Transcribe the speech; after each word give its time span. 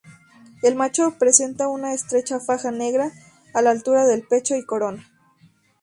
El 0.63 0.73
macho 0.73 1.15
presenta 1.19 1.67
una 1.67 1.93
estrecha 1.93 2.39
faja 2.39 2.71
negra 2.71 3.11
a 3.53 3.61
la 3.61 3.69
altura 3.69 4.07
del 4.07 4.23
pecho 4.23 4.55
y 4.55 4.65
corona. 4.65 5.07